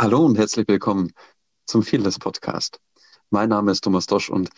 Hallo 0.00 0.24
und 0.24 0.38
herzlich 0.38 0.68
willkommen 0.68 1.12
zum 1.66 1.82
Fearless 1.82 2.20
Podcast. 2.20 2.78
Mein 3.30 3.48
Name 3.48 3.72
ist 3.72 3.82
Thomas 3.82 4.06
Dosch 4.06 4.30
und 4.30 4.48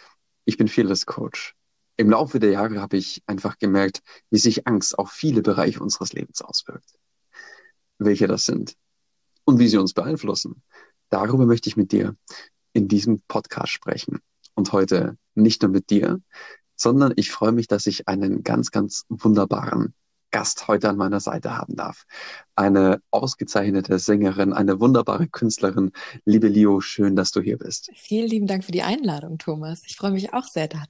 ich 0.44 0.58
bin 0.58 0.68
Fearless 0.68 1.06
Coach. 1.06 1.54
Im 1.96 2.10
Laufe 2.10 2.38
der 2.38 2.50
Jahre 2.50 2.78
habe 2.82 2.98
ich 2.98 3.22
einfach 3.24 3.56
gemerkt, 3.56 4.02
wie 4.28 4.36
sich 4.36 4.66
Angst 4.66 4.98
auf 4.98 5.10
viele 5.10 5.40
Bereiche 5.40 5.80
unseres 5.80 6.12
Lebens 6.12 6.42
auswirkt. 6.42 6.94
Welche 7.96 8.26
das 8.26 8.44
sind 8.44 8.76
und 9.44 9.58
wie 9.58 9.68
sie 9.68 9.78
uns 9.78 9.94
beeinflussen. 9.94 10.62
Darüber 11.08 11.46
möchte 11.46 11.70
ich 11.70 11.76
mit 11.78 11.92
dir 11.92 12.16
in 12.74 12.86
diesem 12.86 13.22
Podcast 13.26 13.72
sprechen. 13.72 14.18
Und 14.52 14.74
heute 14.74 15.16
nicht 15.34 15.62
nur 15.62 15.70
mit 15.70 15.88
dir, 15.88 16.20
sondern 16.76 17.14
ich 17.16 17.30
freue 17.30 17.52
mich, 17.52 17.66
dass 17.66 17.86
ich 17.86 18.08
einen 18.08 18.42
ganz, 18.42 18.72
ganz 18.72 19.06
wunderbaren 19.08 19.94
Gast 20.30 20.68
heute 20.68 20.88
an 20.88 20.96
meiner 20.96 21.20
Seite 21.20 21.56
haben 21.56 21.76
darf. 21.76 22.04
Eine 22.54 23.00
ausgezeichnete 23.10 23.98
Sängerin, 23.98 24.52
eine 24.52 24.80
wunderbare 24.80 25.28
Künstlerin. 25.28 25.92
Liebe 26.24 26.48
Leo, 26.48 26.80
schön, 26.80 27.16
dass 27.16 27.30
du 27.32 27.40
hier 27.40 27.58
bist. 27.58 27.90
Vielen 27.94 28.28
lieben 28.28 28.46
Dank 28.46 28.64
für 28.64 28.72
die 28.72 28.82
Einladung, 28.82 29.38
Thomas. 29.38 29.82
Ich 29.86 29.96
freue 29.96 30.12
mich 30.12 30.32
auch 30.32 30.44
sehr 30.44 30.68
da. 30.68 30.84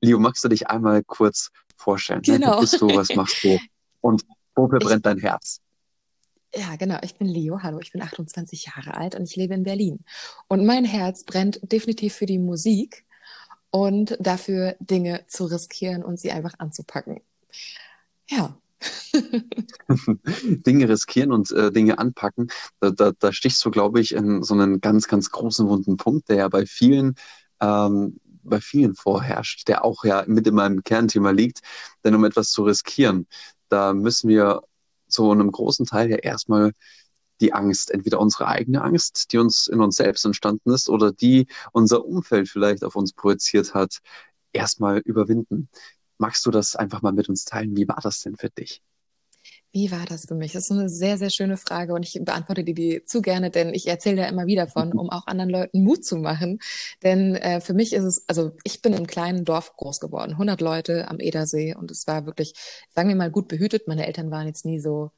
Leo, 0.00 0.18
magst 0.18 0.44
du 0.44 0.48
dich 0.48 0.68
einmal 0.68 1.02
kurz 1.02 1.50
vorstellen? 1.76 2.22
Genau. 2.22 2.52
Wer 2.52 2.60
bist 2.60 2.80
du, 2.80 2.88
was 2.88 3.14
machst 3.14 3.42
du 3.42 3.58
und 4.00 4.24
wofür 4.54 4.78
brennt 4.78 5.06
dein 5.06 5.18
Herz? 5.18 5.60
Ja, 6.54 6.76
genau. 6.76 6.98
Ich 7.02 7.16
bin 7.16 7.26
Leo. 7.26 7.62
Hallo, 7.62 7.78
ich 7.80 7.92
bin 7.92 8.00
28 8.00 8.66
Jahre 8.66 8.94
alt 8.96 9.14
und 9.14 9.24
ich 9.24 9.36
lebe 9.36 9.54
in 9.54 9.64
Berlin. 9.64 10.04
Und 10.48 10.64
mein 10.64 10.84
Herz 10.84 11.24
brennt 11.24 11.60
definitiv 11.62 12.14
für 12.14 12.26
die 12.26 12.38
Musik 12.38 13.04
und 13.70 14.16
dafür 14.20 14.76
Dinge 14.80 15.24
zu 15.28 15.44
riskieren 15.44 16.02
und 16.02 16.18
sie 16.18 16.32
einfach 16.32 16.54
anzupacken. 16.58 17.20
Ja. 18.28 18.58
Dinge 20.44 20.88
riskieren 20.88 21.32
und 21.32 21.50
äh, 21.50 21.72
Dinge 21.72 21.98
anpacken, 21.98 22.48
da, 22.80 22.90
da, 22.90 23.12
da 23.18 23.32
stichst 23.32 23.64
du, 23.64 23.70
glaube 23.70 24.00
ich, 24.00 24.14
in 24.14 24.44
so 24.44 24.54
einen 24.54 24.80
ganz, 24.80 25.08
ganz 25.08 25.30
großen 25.30 25.68
wunden 25.68 25.96
Punkt, 25.96 26.28
der 26.28 26.36
ja 26.36 26.48
bei 26.48 26.64
vielen, 26.64 27.16
ähm, 27.60 28.20
bei 28.44 28.60
vielen 28.60 28.94
vorherrscht, 28.94 29.66
der 29.66 29.84
auch 29.84 30.04
ja 30.04 30.22
mit 30.28 30.46
in 30.46 30.54
meinem 30.54 30.84
Kernthema 30.84 31.30
liegt. 31.30 31.60
Denn 32.04 32.14
um 32.14 32.24
etwas 32.24 32.50
zu 32.50 32.62
riskieren, 32.62 33.26
da 33.68 33.92
müssen 33.92 34.28
wir 34.28 34.62
zu 35.08 35.30
einem 35.30 35.50
großen 35.50 35.86
Teil 35.86 36.10
ja 36.10 36.16
erstmal 36.16 36.72
die 37.40 37.52
Angst, 37.52 37.90
entweder 37.90 38.20
unsere 38.20 38.48
eigene 38.48 38.82
Angst, 38.82 39.32
die 39.32 39.38
uns 39.38 39.66
in 39.68 39.80
uns 39.80 39.96
selbst 39.96 40.24
entstanden 40.24 40.70
ist, 40.70 40.88
oder 40.88 41.12
die 41.12 41.46
unser 41.72 42.04
Umfeld 42.04 42.48
vielleicht 42.48 42.84
auf 42.84 42.96
uns 42.96 43.12
projiziert 43.12 43.74
hat, 43.74 43.98
erstmal 44.52 44.98
überwinden. 44.98 45.68
Magst 46.18 46.44
du 46.46 46.50
das 46.50 46.76
einfach 46.76 47.02
mal 47.02 47.12
mit 47.12 47.28
uns 47.28 47.44
teilen? 47.44 47.76
Wie 47.76 47.88
war 47.88 48.00
das 48.02 48.20
denn 48.22 48.36
für 48.36 48.50
dich? 48.50 48.82
Wie 49.70 49.90
war 49.90 50.06
das 50.06 50.24
für 50.26 50.34
mich? 50.34 50.52
Das 50.52 50.64
ist 50.64 50.70
eine 50.70 50.88
sehr, 50.88 51.18
sehr 51.18 51.28
schöne 51.28 51.58
Frage 51.58 51.92
und 51.92 52.02
ich 52.02 52.18
beantworte 52.22 52.64
dir 52.64 52.74
die 52.74 53.04
zu 53.04 53.20
gerne, 53.20 53.50
denn 53.50 53.74
ich 53.74 53.86
erzähle 53.86 54.22
ja 54.22 54.28
immer 54.28 54.46
wieder 54.46 54.66
von, 54.66 54.92
um 54.92 55.10
auch 55.10 55.26
anderen 55.26 55.50
Leuten 55.50 55.84
Mut 55.84 56.04
zu 56.04 56.16
machen. 56.16 56.58
Denn 57.02 57.34
äh, 57.36 57.60
für 57.60 57.74
mich 57.74 57.92
ist 57.92 58.04
es, 58.04 58.24
also 58.28 58.52
ich 58.64 58.80
bin 58.80 58.94
im 58.94 59.06
kleinen 59.06 59.44
Dorf 59.44 59.74
groß 59.76 60.00
geworden, 60.00 60.32
100 60.32 60.60
Leute 60.62 61.08
am 61.08 61.20
Edersee 61.20 61.74
und 61.74 61.90
es 61.90 62.06
war 62.06 62.24
wirklich, 62.24 62.54
sagen 62.88 63.10
wir 63.10 63.16
mal, 63.16 63.30
gut 63.30 63.46
behütet. 63.48 63.86
Meine 63.86 64.06
Eltern 64.06 64.30
waren 64.30 64.46
jetzt 64.46 64.64
nie 64.64 64.80
so 64.80 65.10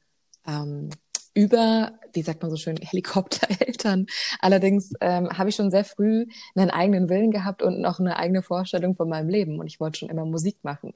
ähm, 0.45 0.89
über, 1.33 1.91
wie 2.13 2.21
sagt 2.21 2.41
man 2.41 2.51
so 2.51 2.57
schön, 2.57 2.77
Helikoptereltern. 2.77 4.07
Allerdings 4.39 4.93
ähm, 5.01 5.29
habe 5.37 5.49
ich 5.49 5.55
schon 5.55 5.71
sehr 5.71 5.85
früh 5.85 6.25
einen 6.55 6.69
eigenen 6.69 7.09
Willen 7.09 7.31
gehabt 7.31 7.63
und 7.63 7.79
noch 7.79 7.99
eine 7.99 8.17
eigene 8.17 8.41
Vorstellung 8.41 8.95
von 8.95 9.09
meinem 9.09 9.29
Leben. 9.29 9.59
Und 9.59 9.67
ich 9.67 9.79
wollte 9.79 9.99
schon 9.99 10.09
immer 10.09 10.25
Musik 10.25 10.57
machen. 10.63 10.93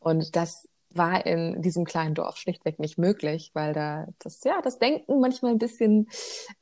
Und 0.00 0.36
das 0.36 0.68
war 0.90 1.24
in 1.26 1.60
diesem 1.62 1.84
kleinen 1.84 2.14
Dorf 2.14 2.36
schlichtweg 2.36 2.78
nicht 2.78 2.98
möglich, 2.98 3.50
weil 3.54 3.72
da 3.72 4.06
das, 4.18 4.42
ja, 4.44 4.60
das 4.62 4.78
Denken 4.78 5.20
manchmal 5.20 5.52
ein 5.52 5.58
bisschen 5.58 6.08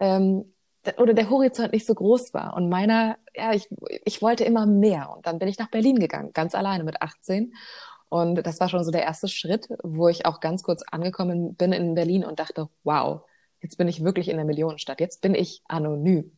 ähm, 0.00 0.52
oder 0.98 1.14
der 1.14 1.30
Horizont 1.30 1.72
nicht 1.72 1.86
so 1.86 1.94
groß 1.94 2.32
war. 2.32 2.54
Und 2.54 2.68
meiner, 2.68 3.16
ja, 3.34 3.52
ich, 3.52 3.68
ich 4.04 4.22
wollte 4.22 4.44
immer 4.44 4.66
mehr. 4.66 5.10
Und 5.14 5.26
dann 5.26 5.38
bin 5.38 5.48
ich 5.48 5.58
nach 5.58 5.70
Berlin 5.70 5.98
gegangen, 5.98 6.32
ganz 6.32 6.54
alleine 6.54 6.84
mit 6.84 7.02
18 7.02 7.54
und 8.08 8.36
das 8.46 8.60
war 8.60 8.68
schon 8.68 8.84
so 8.84 8.90
der 8.90 9.02
erste 9.02 9.28
Schritt, 9.28 9.68
wo 9.82 10.08
ich 10.08 10.26
auch 10.26 10.40
ganz 10.40 10.62
kurz 10.62 10.82
angekommen 10.90 11.54
bin 11.54 11.72
in 11.72 11.94
Berlin 11.94 12.24
und 12.24 12.38
dachte, 12.38 12.68
wow, 12.84 13.22
jetzt 13.60 13.78
bin 13.78 13.88
ich 13.88 14.04
wirklich 14.04 14.28
in 14.28 14.36
der 14.36 14.44
Millionenstadt, 14.44 15.00
jetzt 15.00 15.20
bin 15.20 15.34
ich 15.34 15.62
anonym. 15.66 16.36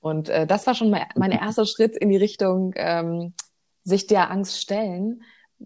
Und 0.00 0.28
äh, 0.28 0.46
das 0.46 0.66
war 0.66 0.74
schon 0.74 0.90
mein, 0.90 1.06
mein 1.16 1.32
erster 1.32 1.66
Schritt 1.66 1.96
in 1.96 2.08
die 2.08 2.16
Richtung, 2.16 2.72
ähm, 2.76 3.34
sich 3.84 4.06
der 4.06 4.30
Angst 4.30 4.60
stellen, 4.60 5.22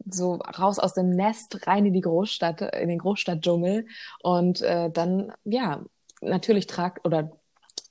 so 0.06 0.34
raus 0.34 0.78
aus 0.78 0.94
dem 0.94 1.10
Nest, 1.10 1.66
rein 1.66 1.86
in 1.86 1.92
die 1.92 2.00
Großstadt, 2.00 2.60
in 2.62 2.88
den 2.88 2.98
Großstadtdschungel. 2.98 3.86
Und 4.22 4.60
äh, 4.62 4.90
dann, 4.90 5.32
ja, 5.44 5.84
natürlich 6.20 6.66
tragt 6.66 7.04
oder 7.04 7.38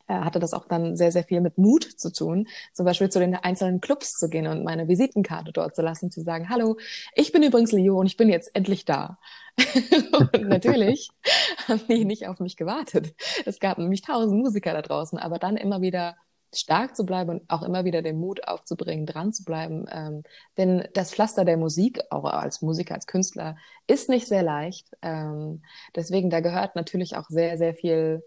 hatte 0.07 0.39
das 0.39 0.53
auch 0.53 0.67
dann 0.67 0.95
sehr, 0.95 1.11
sehr 1.11 1.23
viel 1.23 1.41
mit 1.41 1.57
Mut 1.57 1.83
zu 1.83 2.11
tun, 2.11 2.47
zum 2.73 2.85
Beispiel 2.85 3.09
zu 3.09 3.19
den 3.19 3.35
einzelnen 3.35 3.81
Clubs 3.81 4.17
zu 4.17 4.29
gehen 4.29 4.47
und 4.47 4.63
meine 4.63 4.87
Visitenkarte 4.87 5.51
dort 5.51 5.75
zu 5.75 5.81
lassen, 5.81 6.11
zu 6.11 6.21
sagen, 6.21 6.49
hallo, 6.49 6.77
ich 7.15 7.31
bin 7.31 7.43
übrigens 7.43 7.71
Leo 7.71 7.99
und 7.99 8.07
ich 8.07 8.17
bin 8.17 8.29
jetzt 8.29 8.55
endlich 8.55 8.85
da. 8.85 9.17
und 10.33 10.47
natürlich 10.47 11.09
haben 11.67 11.81
die 11.87 12.05
nicht 12.05 12.27
auf 12.27 12.39
mich 12.39 12.57
gewartet. 12.57 13.13
Es 13.45 13.59
gab 13.59 13.77
nämlich 13.77 14.01
tausend 14.01 14.39
Musiker 14.39 14.73
da 14.73 14.81
draußen, 14.81 15.19
aber 15.19 15.37
dann 15.39 15.57
immer 15.57 15.81
wieder 15.81 16.15
stark 16.55 16.95
zu 16.95 17.05
bleiben 17.05 17.29
und 17.29 17.49
auch 17.49 17.63
immer 17.63 17.85
wieder 17.85 18.01
den 18.01 18.19
Mut 18.19 18.47
aufzubringen, 18.47 19.05
dran 19.05 19.33
zu 19.33 19.43
bleiben. 19.43 19.85
Ähm, 19.91 20.23
denn 20.57 20.87
das 20.93 21.11
Pflaster 21.11 21.45
der 21.45 21.57
Musik, 21.57 21.99
auch 22.09 22.25
als 22.25 22.61
Musiker, 22.61 22.95
als 22.95 23.07
Künstler, 23.07 23.57
ist 23.87 24.09
nicht 24.09 24.27
sehr 24.27 24.43
leicht. 24.43 24.87
Ähm, 25.01 25.63
deswegen, 25.95 26.29
da 26.29 26.39
gehört 26.39 26.75
natürlich 26.75 27.15
auch 27.15 27.27
sehr, 27.29 27.57
sehr 27.57 27.73
viel 27.73 28.23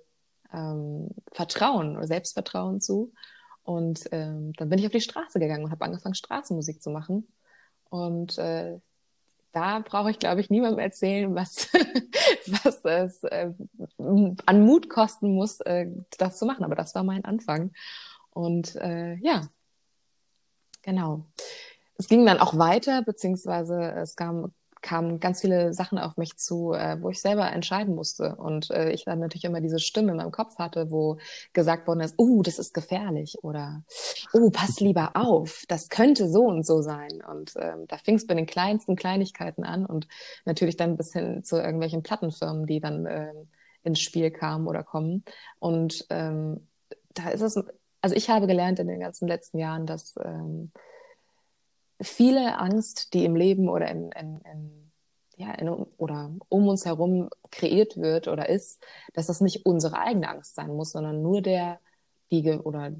ähm, 0.53 1.11
Vertrauen 1.33 1.97
oder 1.97 2.07
Selbstvertrauen 2.07 2.81
zu. 2.81 3.13
Und 3.63 4.05
ähm, 4.13 4.53
dann 4.57 4.69
bin 4.69 4.79
ich 4.79 4.87
auf 4.87 4.93
die 4.93 5.01
Straße 5.01 5.41
gegangen 5.41 5.65
und 5.65 5.71
habe 5.71 5.85
angefangen, 5.85 6.15
Straßenmusik 6.15 6.83
zu 6.83 6.91
machen. 6.91 7.27
Und 7.89 8.39
äh, 8.39 8.79
da 9.53 9.79
brauche 9.81 10.11
ich, 10.11 10.19
glaube 10.19 10.41
ich, 10.41 10.51
niemandem 10.51 10.79
erzählen, 10.81 11.35
was, 11.35 11.69
was 12.63 12.85
es 12.85 13.25
äh, 13.25 13.53
an 13.99 14.61
Mut 14.61 14.89
kosten 14.91 15.35
muss, 15.35 15.61
äh, 15.61 15.87
das 16.19 16.39
zu 16.39 16.47
machen. 16.47 16.65
Aber 16.65 16.75
das 16.75 16.95
war 16.95 17.03
mein 17.03 17.25
Anfang. 17.25 17.73
Und 18.31 18.77
äh, 18.77 19.15
ja, 19.17 19.49
genau. 20.83 21.25
Es 21.99 22.09
ging 22.09 22.27
dann 22.27 22.39
auch 22.39 22.59
weiter, 22.59 23.03
beziehungsweise 23.03 23.93
es 23.93 24.15
kam 24.15 24.53
kamen 24.87 25.19
ganz 25.19 25.41
viele 25.41 25.75
Sachen 25.75 25.99
auf 25.99 26.17
mich 26.17 26.37
zu, 26.37 26.73
äh, 26.73 26.97
wo 27.03 27.11
ich 27.11 27.21
selber 27.21 27.51
entscheiden 27.51 27.97
musste. 27.97 28.37
Und 28.37 28.71
äh, 28.71 28.93
ich 28.93 29.05
dann 29.05 29.19
natürlich 29.19 29.45
immer 29.45 29.61
diese 29.61 29.81
Stimme 29.81 30.13
in 30.13 30.19
meinem 30.19 30.31
Kopf 30.31 30.59
hatte, 30.59 30.93
wo 30.93 31.19
gesagt 31.53 31.89
worden 31.89 32.01
ist, 32.01 32.15
oh, 32.19 32.43
das 32.43 32.61
ist 32.61 32.73
gefährlich 32.73 33.37
oder 33.43 33.83
oh, 34.33 34.51
pass 34.51 34.79
lieber 34.79 35.11
auf, 35.15 35.65
das 35.67 35.89
könnte 35.89 36.29
so 36.29 36.45
und 36.45 36.65
so 36.65 36.83
sein. 36.83 37.21
Und 37.29 37.55
ähm, 37.57 37.87
da 37.89 37.99
fing 37.99 38.15
es 38.15 38.29
bei 38.29 38.35
den 38.35 38.47
kleinsten 38.47 38.95
Kleinigkeiten 38.95 39.65
an 39.65 39.85
und 39.85 40.07
natürlich 40.45 40.77
dann 40.77 40.97
bis 40.97 41.13
hin 41.13 41.43
zu 41.43 41.57
irgendwelchen 41.57 42.05
Plattenfirmen, 42.05 42.67
die 42.67 42.79
dann 42.79 43.07
äh, 43.07 43.33
ins 43.83 44.01
Spiel 44.01 44.31
kamen 44.31 44.69
oder 44.69 44.85
kommen. 44.85 45.25
Und 45.59 46.07
ähm, 46.11 46.69
da 47.13 47.31
ist 47.31 47.41
es, 47.41 47.61
also 48.03 48.15
ich 48.15 48.31
habe 48.31 48.47
gelernt 48.47 48.79
in 48.79 48.87
den 48.87 49.01
ganzen 49.01 49.27
letzten 49.27 49.59
Jahren, 49.59 49.85
dass 49.85 50.15
ähm, 50.25 50.71
viele 52.01 52.59
Angst, 52.59 53.15
die 53.15 53.25
im 53.25 53.37
Leben 53.37 53.69
oder 53.69 53.91
in, 53.91 54.11
in, 54.13 54.41
in, 54.41 54.93
ja, 55.37 55.53
in, 55.53 55.69
oder 55.69 56.31
um 56.49 56.69
uns 56.69 56.85
herum 56.85 57.29
kreiert 57.51 57.97
wird 57.97 58.29
oder 58.29 58.49
ist, 58.49 58.85
dass 59.15 59.27
das 59.27 59.41
nicht 59.41 59.67
unsere 59.67 59.99
eigene 59.99 60.29
Angst 60.29 60.55
sein 60.55 60.75
muss, 60.75 60.93
sondern 60.93 61.23
nur 61.23 61.43
der, 61.43 61.81
die 62.31 62.51
oder 62.51 62.93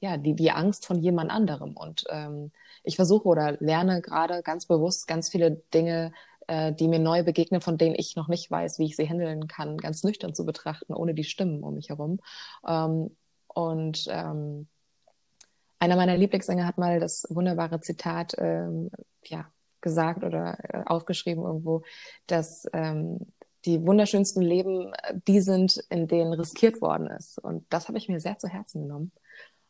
ja, 0.00 0.16
die, 0.16 0.34
die 0.34 0.50
Angst 0.50 0.86
von 0.86 0.98
jemand 0.98 1.30
anderem. 1.30 1.76
Und 1.76 2.04
ähm, 2.08 2.52
ich 2.82 2.96
versuche 2.96 3.28
oder 3.28 3.56
lerne 3.60 4.00
gerade 4.00 4.42
ganz 4.42 4.66
bewusst 4.66 5.06
ganz 5.06 5.28
viele 5.28 5.62
Dinge, 5.74 6.12
äh, 6.46 6.72
die 6.72 6.88
mir 6.88 6.98
neu 6.98 7.22
begegnen, 7.22 7.60
von 7.60 7.76
denen 7.76 7.94
ich 7.96 8.16
noch 8.16 8.28
nicht 8.28 8.50
weiß, 8.50 8.78
wie 8.78 8.86
ich 8.86 8.96
sie 8.96 9.08
handeln 9.08 9.46
kann, 9.46 9.76
ganz 9.76 10.02
nüchtern 10.02 10.34
zu 10.34 10.46
betrachten, 10.46 10.94
ohne 10.94 11.14
die 11.14 11.24
Stimmen 11.24 11.62
um 11.62 11.74
mich 11.74 11.90
herum. 11.90 12.20
Ähm, 12.66 13.14
und 13.48 14.06
ähm, 14.08 14.68
einer 15.80 15.96
meiner 15.96 16.16
Lieblingssänger 16.16 16.66
hat 16.66 16.78
mal 16.78 17.00
das 17.00 17.26
wunderbare 17.30 17.80
Zitat 17.80 18.34
ähm, 18.38 18.90
ja, 19.24 19.50
gesagt 19.80 20.22
oder 20.24 20.58
äh, 20.62 20.82
aufgeschrieben 20.86 21.42
irgendwo, 21.42 21.82
dass 22.26 22.68
ähm, 22.72 23.32
die 23.64 23.82
wunderschönsten 23.82 24.42
Leben 24.42 24.92
äh, 24.92 25.14
die 25.26 25.40
sind, 25.40 25.82
in 25.88 26.06
denen 26.06 26.32
riskiert 26.34 26.80
worden 26.80 27.08
ist. 27.08 27.38
Und 27.38 27.64
das 27.70 27.88
habe 27.88 27.98
ich 27.98 28.08
mir 28.08 28.20
sehr 28.20 28.38
zu 28.38 28.48
Herzen 28.48 28.82
genommen. 28.82 29.12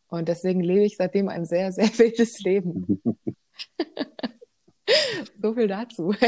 Und 0.09 0.29
deswegen 0.29 0.61
lebe 0.61 0.85
ich 0.85 0.97
seitdem 0.97 1.29
ein 1.29 1.47
sehr, 1.47 1.73
sehr 1.73 1.87
wildes 1.99 2.41
Leben. 2.41 3.03
so 5.41 5.55
viel 5.55 5.69
dazu. 5.69 6.15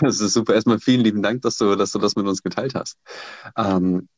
Das 0.00 0.18
ist 0.20 0.32
super. 0.32 0.54
Erstmal 0.54 0.80
vielen 0.80 1.02
lieben 1.02 1.22
Dank, 1.22 1.42
dass 1.42 1.56
du, 1.56 1.76
dass 1.76 1.92
du 1.92 2.00
das 2.00 2.16
mit 2.16 2.26
uns 2.26 2.42
geteilt 2.42 2.74
hast. 2.74 2.98
Ähm, 3.56 4.08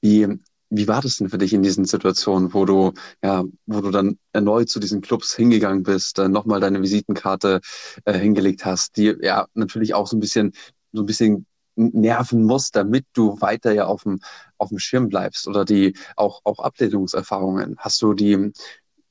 wie, 0.00 0.38
wie 0.74 0.88
war 0.88 1.02
das 1.02 1.18
denn 1.18 1.28
für 1.28 1.36
dich 1.38 1.52
in 1.52 1.62
diesen 1.62 1.84
Situationen, 1.84 2.54
wo 2.54 2.64
du, 2.64 2.92
ja, 3.22 3.44
wo 3.66 3.80
du 3.82 3.90
dann 3.90 4.18
erneut 4.32 4.70
zu 4.70 4.80
diesen 4.80 5.02
Clubs 5.02 5.34
hingegangen 5.34 5.82
bist, 5.82 6.18
äh, 6.18 6.28
nochmal 6.28 6.60
deine 6.60 6.80
Visitenkarte 6.80 7.60
äh, 8.06 8.14
hingelegt 8.14 8.64
hast, 8.64 8.96
die 8.96 9.14
ja 9.20 9.46
natürlich 9.52 9.92
auch 9.92 10.06
so 10.06 10.16
ein 10.16 10.20
bisschen, 10.20 10.52
so 10.92 11.02
ein 11.02 11.06
bisschen 11.06 11.46
nerven 11.76 12.44
muss, 12.44 12.70
damit 12.70 13.04
du 13.12 13.38
weiter 13.40 13.72
ja 13.72 13.84
auf 13.84 14.04
dem, 14.04 14.20
auf 14.56 14.70
dem 14.70 14.78
Schirm 14.78 15.08
bleibst 15.10 15.46
oder 15.46 15.66
die 15.66 15.94
auch, 16.16 16.40
auch 16.44 16.58
Ablehnungserfahrungen? 16.58 17.76
Hast 17.76 18.00
du 18.00 18.14
die 18.14 18.52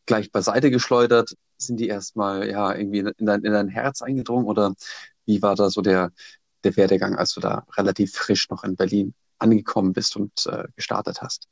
gleich 0.08 0.32
beiseite 0.32 0.72
geschleudert? 0.72 1.36
Sind 1.58 1.80
die 1.80 1.88
erstmal 1.88 2.50
ja 2.50 2.74
irgendwie 2.74 3.00
in 3.00 3.26
dein, 3.26 3.44
in 3.44 3.54
dein 3.54 3.68
Herz 3.68 4.02
eingedrungen 4.02 4.46
oder 4.46 4.74
wie 5.26 5.44
war 5.44 5.56
da 5.56 5.70
so 5.70 5.82
der, 5.82 6.12
der 6.64 6.76
Werdegang, 6.76 7.16
als 7.16 7.36
du 7.36 7.40
da 7.40 7.66
relativ 7.78 8.14
frisch 8.14 8.50
noch 8.50 8.64
in 8.64 8.76
Berlin 8.76 9.14
angekommen 9.42 9.94
bist 9.94 10.16
und 10.16 10.32
äh, 10.48 10.66
gestartet 10.76 11.22
hast? 11.22 11.48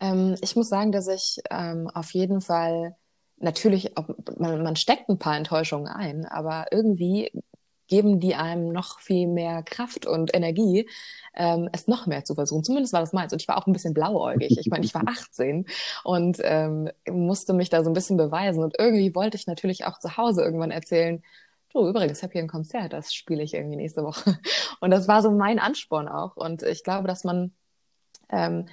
Ähm, 0.00 0.36
ich 0.40 0.56
muss 0.56 0.68
sagen, 0.68 0.92
dass 0.92 1.08
ich 1.08 1.38
ähm, 1.50 1.88
auf 1.92 2.12
jeden 2.12 2.40
Fall 2.40 2.96
natürlich, 3.38 3.92
man, 4.38 4.62
man 4.62 4.76
steckt 4.76 5.08
ein 5.08 5.18
paar 5.18 5.36
Enttäuschungen 5.36 5.88
ein, 5.88 6.26
aber 6.26 6.66
irgendwie 6.70 7.30
geben 7.90 8.20
die 8.20 8.36
einem 8.36 8.72
noch 8.72 9.00
viel 9.00 9.26
mehr 9.26 9.62
Kraft 9.62 10.06
und 10.06 10.32
Energie, 10.34 10.88
ähm, 11.34 11.68
es 11.72 11.88
noch 11.88 12.06
mehr 12.06 12.24
zu 12.24 12.34
versuchen. 12.34 12.62
Zumindest 12.62 12.92
war 12.94 13.00
das 13.00 13.12
meins. 13.12 13.32
Und 13.32 13.42
ich 13.42 13.48
war 13.48 13.58
auch 13.58 13.66
ein 13.66 13.72
bisschen 13.72 13.94
blauäugig. 13.94 14.56
Ich 14.58 14.68
meine, 14.70 14.86
ich 14.86 14.94
war 14.94 15.02
18 15.06 15.66
und 16.04 16.38
ähm, 16.42 16.88
musste 17.10 17.52
mich 17.52 17.68
da 17.68 17.82
so 17.82 17.90
ein 17.90 17.94
bisschen 17.94 18.16
beweisen. 18.16 18.62
Und 18.62 18.76
irgendwie 18.78 19.14
wollte 19.14 19.36
ich 19.36 19.46
natürlich 19.46 19.84
auch 19.84 19.98
zu 19.98 20.16
Hause 20.16 20.42
irgendwann 20.42 20.70
erzählen, 20.70 21.22
du, 21.72 21.88
übrigens, 21.88 22.18
ich 22.18 22.22
habe 22.22 22.32
hier 22.32 22.42
ein 22.42 22.48
Konzert, 22.48 22.92
das 22.92 23.12
spiele 23.12 23.42
ich 23.42 23.54
irgendwie 23.54 23.76
nächste 23.76 24.02
Woche. 24.02 24.38
Und 24.80 24.90
das 24.90 25.08
war 25.08 25.22
so 25.22 25.30
mein 25.30 25.58
Ansporn 25.58 26.08
auch. 26.08 26.36
Und 26.36 26.62
ich 26.62 26.84
glaube, 26.84 27.08
dass 27.08 27.24
man 27.24 27.52
ähm, 28.28 28.66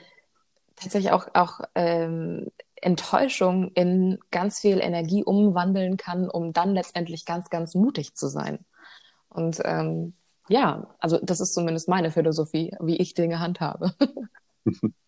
tatsächlich 0.76 1.12
auch, 1.12 1.28
auch 1.34 1.62
ähm, 1.76 2.52
Enttäuschung 2.76 3.72
in 3.74 4.20
ganz 4.32 4.60
viel 4.60 4.80
Energie 4.80 5.24
umwandeln 5.24 5.98
kann, 5.98 6.30
um 6.30 6.54
dann 6.54 6.74
letztendlich 6.74 7.26
ganz, 7.26 7.50
ganz 7.50 7.76
mutig 7.76 8.16
zu 8.16 8.28
sein. 8.28 8.60
Und 9.30 9.60
ähm, 9.66 10.14
ja, 10.50 10.96
also 11.00 11.20
das 11.22 11.40
ist 11.40 11.54
zumindest 11.54 11.90
meine 11.90 12.12
Philosophie, 12.12 12.76
wie 12.80 12.98
ich 12.98 13.14
Dinge 13.14 13.40
handhabe. 13.40 13.94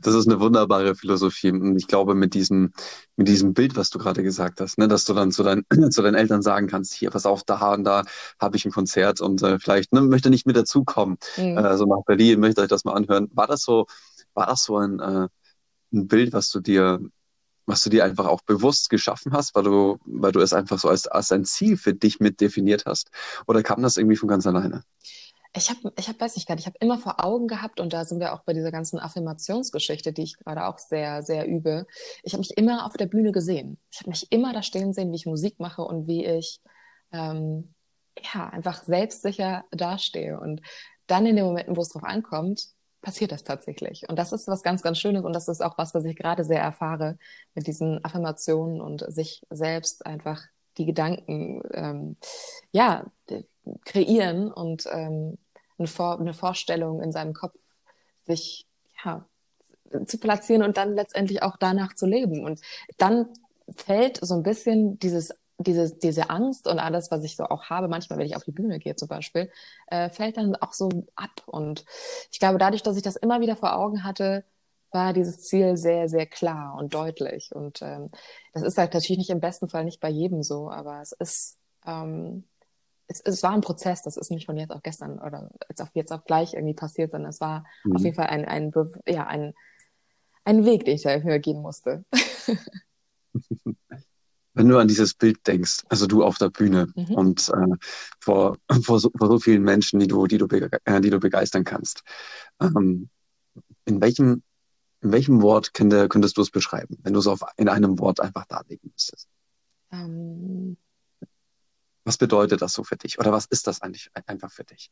Das 0.00 0.14
ist 0.14 0.28
eine 0.28 0.40
wunderbare 0.40 0.94
Philosophie. 0.94 1.50
Und 1.50 1.76
ich 1.76 1.86
glaube, 1.86 2.14
mit 2.14 2.34
diesem, 2.34 2.72
mit 3.16 3.28
diesem 3.28 3.52
Bild, 3.52 3.76
was 3.76 3.90
du 3.90 3.98
gerade 3.98 4.22
gesagt 4.22 4.60
hast, 4.60 4.78
ne, 4.78 4.88
dass 4.88 5.04
du 5.04 5.14
dann 5.14 5.32
zu, 5.32 5.42
dein, 5.42 5.64
zu 5.90 6.02
deinen 6.02 6.14
Eltern 6.14 6.42
sagen 6.42 6.68
kannst, 6.68 6.94
hier, 6.94 7.10
pass 7.10 7.26
auf, 7.26 7.42
da 7.44 7.74
und 7.74 7.84
da 7.84 8.04
habe 8.40 8.56
ich 8.56 8.64
ein 8.64 8.72
Konzert 8.72 9.20
und 9.20 9.42
äh, 9.42 9.58
vielleicht 9.58 9.92
ne, 9.92 10.00
möchte 10.02 10.30
nicht 10.30 10.46
mit 10.46 10.56
dazukommen, 10.56 11.18
mhm. 11.36 11.58
äh, 11.58 11.76
so 11.76 11.84
nach 11.84 12.04
Berlin, 12.06 12.40
möchte 12.40 12.60
euch 12.60 12.68
das 12.68 12.84
mal 12.84 12.94
anhören. 12.94 13.28
War 13.34 13.46
das 13.46 13.62
so, 13.62 13.86
war 14.34 14.46
das 14.46 14.64
so 14.64 14.76
ein, 14.78 15.00
äh, 15.00 15.28
ein 15.92 16.06
Bild, 16.06 16.32
was 16.32 16.50
du 16.50 16.60
dir 16.60 17.00
was 17.64 17.84
du 17.84 17.90
dir 17.90 18.04
einfach 18.04 18.26
auch 18.26 18.40
bewusst 18.42 18.90
geschaffen 18.90 19.32
hast, 19.32 19.54
weil 19.54 19.62
du, 19.62 19.98
weil 20.04 20.32
du 20.32 20.40
es 20.40 20.52
einfach 20.52 20.80
so 20.80 20.88
als, 20.88 21.06
als 21.06 21.30
ein 21.30 21.44
Ziel 21.44 21.76
für 21.76 21.94
dich 21.94 22.18
mit 22.18 22.40
definiert 22.40 22.84
hast? 22.86 23.10
Oder 23.46 23.62
kam 23.62 23.82
das 23.82 23.96
irgendwie 23.96 24.16
von 24.16 24.28
ganz 24.28 24.46
alleine? 24.46 24.82
Ich 25.54 25.68
habe, 25.68 25.92
ich 25.98 26.08
hab, 26.08 26.18
weiß 26.18 26.36
nicht 26.36 26.48
nicht, 26.48 26.60
ich 26.60 26.66
habe 26.66 26.78
immer 26.80 26.98
vor 26.98 27.22
Augen 27.22 27.46
gehabt, 27.46 27.78
und 27.78 27.92
da 27.92 28.04
sind 28.06 28.20
wir 28.20 28.32
auch 28.32 28.42
bei 28.44 28.54
dieser 28.54 28.70
ganzen 28.72 28.98
Affirmationsgeschichte, 28.98 30.12
die 30.12 30.22
ich 30.22 30.38
gerade 30.38 30.66
auch 30.66 30.78
sehr, 30.78 31.22
sehr 31.22 31.46
übe. 31.46 31.86
Ich 32.22 32.32
habe 32.32 32.40
mich 32.40 32.56
immer 32.56 32.86
auf 32.86 32.94
der 32.94 33.06
Bühne 33.06 33.32
gesehen. 33.32 33.78
Ich 33.90 34.00
habe 34.00 34.10
mich 34.10 34.32
immer 34.32 34.54
da 34.54 34.62
stehen 34.62 34.94
sehen, 34.94 35.12
wie 35.12 35.16
ich 35.16 35.26
Musik 35.26 35.60
mache 35.60 35.82
und 35.82 36.06
wie 36.06 36.24
ich 36.24 36.60
ähm, 37.12 37.74
ja 38.34 38.48
einfach 38.48 38.82
selbstsicher 38.84 39.64
dastehe. 39.70 40.40
Und 40.40 40.62
dann 41.06 41.26
in 41.26 41.36
den 41.36 41.44
Momenten, 41.44 41.76
wo 41.76 41.82
es 41.82 41.90
drauf 41.90 42.04
ankommt, 42.04 42.68
passiert 43.02 43.32
das 43.32 43.44
tatsächlich. 43.44 44.08
Und 44.08 44.18
das 44.18 44.32
ist 44.32 44.48
was 44.48 44.62
ganz, 44.62 44.82
ganz 44.82 44.98
Schönes 44.98 45.24
und 45.24 45.34
das 45.34 45.48
ist 45.48 45.60
auch 45.60 45.76
was, 45.76 45.92
was 45.92 46.04
ich 46.04 46.16
gerade 46.16 46.44
sehr 46.44 46.62
erfahre 46.62 47.18
mit 47.54 47.66
diesen 47.66 48.02
Affirmationen 48.04 48.80
und 48.80 49.04
sich 49.08 49.42
selbst 49.50 50.06
einfach 50.06 50.42
die 50.78 50.86
Gedanken 50.86 51.62
ähm, 51.72 52.16
ja 52.70 53.04
kreieren 53.84 54.50
und 54.50 54.86
ähm, 54.90 55.38
eine, 55.78 55.88
Vor 55.88 56.18
eine 56.18 56.34
Vorstellung 56.34 57.00
in 57.00 57.12
seinem 57.12 57.34
Kopf 57.34 57.54
sich 58.24 58.66
ja 59.04 59.26
zu 60.06 60.18
platzieren 60.18 60.62
und 60.62 60.76
dann 60.76 60.94
letztendlich 60.94 61.42
auch 61.42 61.56
danach 61.58 61.94
zu 61.94 62.06
leben. 62.06 62.44
Und 62.44 62.60
dann 62.98 63.28
fällt 63.76 64.18
so 64.24 64.34
ein 64.34 64.42
bisschen 64.42 64.98
dieses 64.98 65.34
diese, 65.58 65.96
diese 65.96 66.30
Angst 66.30 66.66
und 66.66 66.78
alles, 66.78 67.10
was 67.10 67.22
ich 67.22 67.36
so 67.36 67.44
auch 67.44 67.64
habe, 67.66 67.88
manchmal, 67.88 68.18
wenn 68.18 68.26
ich 68.26 68.36
auf 68.36 68.44
die 68.44 68.52
Bühne 68.52 68.78
gehe 68.78 68.96
zum 68.96 69.08
Beispiel, 69.08 69.50
äh, 69.86 70.10
fällt 70.10 70.36
dann 70.36 70.56
auch 70.56 70.72
so 70.72 70.88
ab. 71.14 71.42
Und 71.46 71.84
ich 72.30 72.40
glaube, 72.40 72.58
dadurch, 72.58 72.82
dass 72.82 72.96
ich 72.96 73.02
das 73.02 73.16
immer 73.16 73.40
wieder 73.40 73.54
vor 73.56 73.76
Augen 73.76 74.04
hatte, 74.04 74.44
war 74.92 75.12
dieses 75.12 75.40
Ziel 75.42 75.76
sehr, 75.76 76.08
sehr 76.08 76.26
klar 76.26 76.74
und 76.76 76.94
deutlich. 76.94 77.50
Und 77.54 77.82
ähm, 77.82 78.10
das 78.52 78.62
ist 78.62 78.78
halt 78.78 78.94
natürlich 78.94 79.18
nicht 79.18 79.30
im 79.30 79.40
besten 79.40 79.68
Fall 79.68 79.84
nicht 79.84 80.00
bei 80.00 80.10
jedem 80.10 80.42
so, 80.42 80.70
aber 80.70 81.00
es 81.00 81.12
ist, 81.12 81.58
ähm, 81.86 82.44
es, 83.06 83.20
es 83.20 83.42
war 83.42 83.52
ein 83.52 83.60
Prozess, 83.60 84.02
das 84.02 84.16
ist 84.16 84.30
nicht 84.30 84.46
von 84.46 84.56
jetzt 84.56 84.70
auf 84.70 84.82
gestern 84.82 85.18
oder 85.18 85.50
jetzt 85.68 85.80
auf 85.80 85.90
jetzt 85.94 86.12
auch 86.12 86.24
gleich 86.24 86.54
irgendwie 86.54 86.74
passiert, 86.74 87.12
sondern 87.12 87.30
es 87.30 87.40
war 87.40 87.64
mhm. 87.84 87.96
auf 87.96 88.02
jeden 88.02 88.16
Fall 88.16 88.26
ein, 88.26 88.44
ein, 88.44 88.72
ja, 89.06 89.26
ein, 89.26 89.54
ein 90.44 90.64
Weg, 90.64 90.84
den 90.84 90.94
ich 90.94 91.02
dafür 91.02 91.38
gehen 91.38 91.62
musste. 91.62 92.04
wenn 94.54 94.68
du 94.68 94.78
an 94.78 94.88
dieses 94.88 95.14
Bild 95.14 95.46
denkst, 95.46 95.84
also 95.88 96.06
du 96.06 96.22
auf 96.22 96.38
der 96.38 96.50
Bühne 96.50 96.92
mhm. 96.94 97.14
und 97.14 97.48
äh, 97.48 97.76
vor, 98.20 98.58
vor, 98.82 99.00
so, 99.00 99.10
vor 99.16 99.28
so 99.28 99.38
vielen 99.38 99.62
Menschen, 99.62 100.00
die 100.00 100.06
du, 100.06 100.26
die 100.26 100.38
du, 100.38 100.46
äh, 100.46 101.00
die 101.00 101.10
du 101.10 101.18
begeistern 101.18 101.64
kannst, 101.64 102.02
ähm, 102.60 103.08
in 103.84 104.00
welchem, 104.00 104.42
in 105.02 105.12
welchem 105.12 105.42
Wort 105.42 105.74
könnte, 105.74 106.08
könntest 106.08 106.36
du 106.36 106.42
es 106.42 106.50
beschreiben, 106.50 106.98
wenn 107.02 107.12
du 107.12 107.20
es 107.20 107.26
auf, 107.26 107.40
in 107.56 107.68
einem 107.68 107.98
Wort 107.98 108.20
einfach 108.20 108.46
darlegen 108.46 108.90
müsstest? 108.92 109.28
Ähm, 109.90 110.76
was 112.04 112.16
bedeutet 112.16 112.62
das 112.62 112.72
so 112.72 112.84
für 112.84 112.96
dich? 112.96 113.18
Oder 113.18 113.32
was 113.32 113.46
ist 113.46 113.66
das 113.66 113.82
eigentlich 113.82 114.10
einfach 114.26 114.50
für 114.50 114.64
dich? 114.64 114.90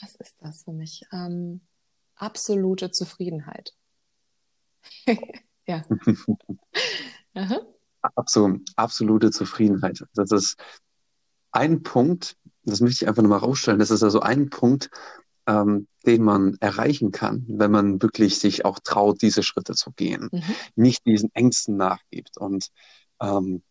Was 0.00 0.14
ist 0.16 0.36
das 0.40 0.64
für 0.64 0.72
mich? 0.72 1.04
Ähm, 1.12 1.60
absolute 2.16 2.90
Zufriedenheit. 2.90 3.74
ja. 5.66 5.84
Absolut, 8.02 8.62
absolute 8.76 9.30
Zufriedenheit. 9.30 10.02
Das 10.14 10.30
ist 10.30 10.58
ein 11.52 11.82
Punkt, 11.82 12.38
das 12.62 12.80
möchte 12.80 13.04
ich 13.04 13.08
einfach 13.08 13.22
nochmal 13.22 13.40
rausstellen, 13.40 13.78
das 13.78 13.90
ist 13.90 14.02
also 14.02 14.20
ein 14.20 14.48
Punkt, 14.48 14.90
ähm, 15.50 15.88
den 16.06 16.22
man 16.22 16.56
erreichen 16.60 17.10
kann, 17.10 17.44
wenn 17.48 17.70
man 17.70 18.00
wirklich 18.00 18.38
sich 18.38 18.64
auch 18.64 18.78
traut, 18.82 19.20
diese 19.20 19.42
Schritte 19.42 19.74
zu 19.74 19.90
gehen, 19.92 20.28
mhm. 20.32 20.42
nicht 20.76 21.04
diesen 21.04 21.30
Ängsten 21.34 21.76
nachgibt 21.76 22.38
und 22.38 22.68
ähm, 23.20 23.62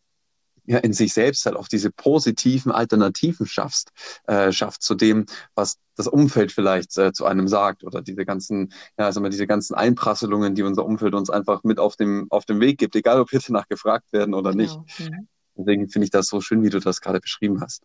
ja, 0.65 0.77
in 0.77 0.93
sich 0.93 1.13
selbst 1.13 1.47
halt 1.47 1.55
auch 1.55 1.67
diese 1.67 1.89
positiven 1.89 2.71
Alternativen 2.71 3.47
schaffst, 3.47 3.89
äh, 4.27 4.51
schafft 4.51 4.83
zu 4.83 4.93
dem, 4.93 5.25
was 5.55 5.77
das 5.95 6.07
Umfeld 6.07 6.51
vielleicht 6.51 6.95
äh, 6.99 7.11
zu 7.11 7.25
einem 7.25 7.47
sagt 7.47 7.83
oder 7.83 8.03
diese 8.03 8.23
ganzen, 8.23 8.71
ja, 8.95 9.11
sagen 9.11 9.25
wir, 9.25 9.31
diese 9.31 9.47
ganzen 9.47 9.73
Einprasselungen, 9.73 10.53
die 10.53 10.61
unser 10.61 10.85
Umfeld 10.85 11.15
uns 11.15 11.31
einfach 11.31 11.63
mit 11.63 11.79
auf 11.79 11.95
dem, 11.95 12.27
auf 12.29 12.45
dem 12.45 12.59
Weg 12.59 12.77
gibt, 12.77 12.95
egal 12.95 13.19
ob 13.19 13.31
wir 13.31 13.39
danach 13.39 13.67
gefragt 13.67 14.13
werden 14.13 14.35
oder 14.35 14.51
genau. 14.51 14.61
nicht. 14.85 14.99
Mhm. 14.99 15.27
Deswegen 15.55 15.89
finde 15.89 16.05
ich 16.05 16.11
das 16.11 16.27
so 16.27 16.39
schön, 16.39 16.61
wie 16.63 16.69
du 16.69 16.79
das 16.79 17.01
gerade 17.01 17.19
beschrieben 17.19 17.61
hast. 17.61 17.83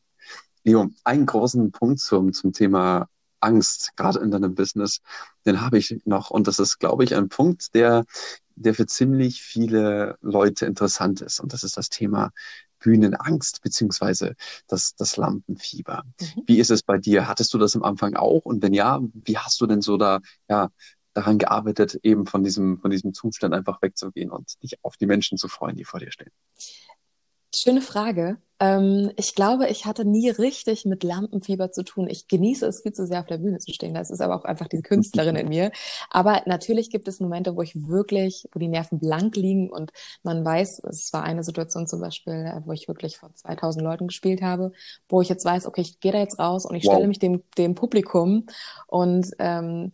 Leo, 0.62 0.90
einen 1.04 1.25
großen 1.25 1.73
Punkt 1.73 2.00
zum, 2.00 2.35
zum 2.35 2.52
Thema 2.52 3.09
Angst, 3.44 3.92
gerade 3.96 4.18
in 4.20 4.30
deinem 4.30 4.54
Business, 4.54 5.00
den 5.46 5.60
habe 5.60 5.78
ich 5.78 5.96
noch. 6.04 6.30
Und 6.30 6.48
das 6.48 6.58
ist, 6.58 6.78
glaube 6.78 7.04
ich, 7.04 7.14
ein 7.14 7.28
Punkt, 7.28 7.74
der, 7.74 8.04
der 8.56 8.74
für 8.74 8.86
ziemlich 8.86 9.42
viele 9.42 10.18
Leute 10.20 10.66
interessant 10.66 11.20
ist. 11.20 11.40
Und 11.40 11.52
das 11.52 11.64
ist 11.64 11.76
das 11.76 11.88
Thema 11.88 12.30
Bühnenangst 12.84 13.62
beziehungsweise 13.62 14.34
das, 14.66 14.94
das 14.94 15.16
Lampenfieber. 15.16 16.04
Mhm. 16.20 16.42
Wie 16.46 16.58
ist 16.58 16.70
es 16.70 16.82
bei 16.82 16.98
dir? 16.98 17.26
Hattest 17.26 17.54
du 17.54 17.58
das 17.58 17.74
am 17.74 17.82
Anfang 17.82 18.14
auch? 18.14 18.44
Und 18.44 18.62
wenn 18.62 18.74
ja, 18.74 19.00
wie 19.12 19.38
hast 19.38 19.60
du 19.60 19.66
denn 19.66 19.80
so 19.80 19.96
da, 19.96 20.20
ja, 20.48 20.68
daran 21.14 21.38
gearbeitet, 21.38 21.98
eben 22.02 22.26
von 22.26 22.44
diesem, 22.44 22.78
von 22.78 22.90
diesem 22.90 23.14
Zustand 23.14 23.54
einfach 23.54 23.80
wegzugehen 23.80 24.30
und 24.30 24.62
dich 24.62 24.84
auf 24.84 24.96
die 24.96 25.06
Menschen 25.06 25.38
zu 25.38 25.48
freuen, 25.48 25.76
die 25.76 25.84
vor 25.84 26.00
dir 26.00 26.12
stehen? 26.12 26.30
Schöne 27.56 27.82
Frage. 27.82 28.38
Ähm, 28.58 29.12
ich 29.16 29.34
glaube, 29.34 29.68
ich 29.68 29.87
hatte 29.87 30.04
nie 30.04 30.28
richtig 30.28 30.84
mit 30.84 31.04
Lampenfieber 31.04 31.70
zu 31.70 31.84
tun. 31.84 32.08
Ich 32.08 32.26
genieße 32.26 32.66
es 32.66 32.82
viel 32.82 32.92
zu 32.92 33.06
sehr 33.06 33.20
auf 33.20 33.26
der 33.26 33.38
Bühne 33.38 33.58
zu 33.58 33.73
stehen. 33.73 33.94
Das 33.94 34.11
ist 34.11 34.20
aber 34.20 34.37
auch 34.37 34.44
einfach 34.44 34.66
die 34.66 34.82
Künstlerin 34.82 35.37
in 35.37 35.49
mir. 35.49 35.70
Aber 36.11 36.42
natürlich 36.46 36.90
gibt 36.90 37.06
es 37.06 37.20
Momente, 37.20 37.54
wo 37.54 37.62
ich 37.62 37.75
wirklich, 37.88 38.49
wo 38.52 38.58
die 38.58 38.68
Nerven 38.68 38.99
blank 38.99 39.37
liegen 39.37 39.70
und 39.70 39.92
man 40.23 40.44
weiß, 40.44 40.82
es 40.84 41.12
war 41.12 41.23
eine 41.23 41.44
Situation 41.44 41.87
zum 41.87 42.00
Beispiel, 42.00 42.32
äh, 42.32 42.61
wo 42.64 42.73
ich 42.73 42.88
wirklich 42.88 43.18
vor 43.18 43.32
2000 43.32 43.84
Leuten 43.84 44.08
gespielt 44.08 44.42
habe, 44.42 44.73
wo 45.08 45.20
ich 45.20 45.28
jetzt 45.28 45.44
weiß, 45.44 45.66
okay, 45.66 45.82
ich 45.82 46.00
gehe 46.00 46.12
da 46.12 46.18
jetzt 46.18 46.38
raus 46.38 46.66
und 46.66 46.75
ich 46.75 46.84
wow. 46.84 46.94
stelle 46.94 47.08
mich 47.08 47.20
dem, 47.20 47.42
dem 47.56 47.75
Publikum 47.75 48.46
und 48.88 49.30
ähm, 49.38 49.92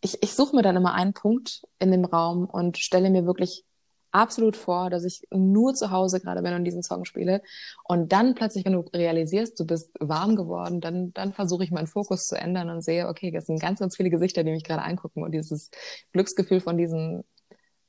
ich, 0.00 0.22
ich 0.22 0.34
suche 0.34 0.54
mir 0.54 0.62
dann 0.62 0.76
immer 0.76 0.94
einen 0.94 1.14
Punkt 1.14 1.66
in 1.80 1.90
dem 1.90 2.04
Raum 2.04 2.44
und 2.44 2.78
stelle 2.78 3.10
mir 3.10 3.26
wirklich 3.26 3.64
absolut 4.10 4.56
vor, 4.56 4.90
dass 4.90 5.04
ich 5.04 5.26
nur 5.30 5.74
zu 5.74 5.90
Hause 5.90 6.20
gerade 6.20 6.42
bin 6.42 6.54
und 6.54 6.64
diesen 6.64 6.82
Song 6.82 7.04
spiele. 7.04 7.42
Und 7.84 8.12
dann 8.12 8.34
plötzlich, 8.34 8.64
wenn 8.64 8.72
du 8.72 8.80
realisierst, 8.80 9.58
du 9.58 9.66
bist 9.66 9.90
warm 10.00 10.36
geworden, 10.36 10.80
dann, 10.80 11.12
dann 11.12 11.32
versuche 11.32 11.64
ich 11.64 11.70
meinen 11.70 11.86
Fokus 11.86 12.26
zu 12.26 12.36
ändern 12.36 12.70
und 12.70 12.82
sehe, 12.82 13.08
okay, 13.08 13.30
das 13.30 13.46
sind 13.46 13.60
ganz, 13.60 13.80
ganz 13.80 13.96
viele 13.96 14.10
Gesichter, 14.10 14.44
die 14.44 14.52
mich 14.52 14.64
gerade 14.64 14.82
angucken 14.82 15.22
und 15.22 15.32
dieses 15.32 15.70
Glücksgefühl 16.12 16.60
von 16.60 16.76
diesen, 16.78 17.24